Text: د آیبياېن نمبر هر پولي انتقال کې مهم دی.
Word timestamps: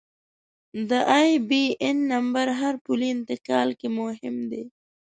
د 0.89 0.91
آیبياېن 1.19 1.97
نمبر 2.13 2.47
هر 2.59 2.73
پولي 2.83 3.07
انتقال 3.15 3.69
کې 3.79 3.87
مهم 3.99 4.35
دی. 4.51 4.63